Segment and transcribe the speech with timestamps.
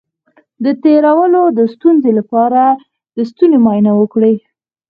[0.63, 2.61] د تیرولو د ستونزې لپاره
[3.15, 4.35] د ستوني معاینه وکړئ